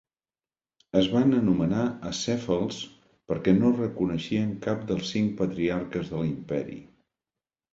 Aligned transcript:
Es 1.01 1.09
van 1.15 1.35
anomenar 1.39 1.83
acèfals 2.11 2.79
perquè 3.33 3.55
no 3.59 3.71
reconeixien 3.77 4.57
cap 4.67 4.83
dels 4.93 5.13
cinc 5.17 5.37
patriarques 5.43 6.11
de 6.15 6.25
l'Imperi. 6.27 6.81